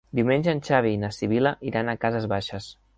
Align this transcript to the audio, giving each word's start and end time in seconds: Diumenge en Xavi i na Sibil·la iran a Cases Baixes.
Diumenge 0.19 0.55
en 0.57 0.61
Xavi 0.69 0.95
i 0.95 0.99
na 1.03 1.11
Sibil·la 1.19 1.55
iran 1.73 1.95
a 1.97 1.99
Cases 2.07 2.31
Baixes. 2.37 2.77